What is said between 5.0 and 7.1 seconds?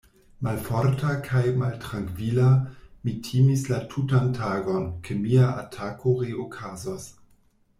ke mia atako reokazos.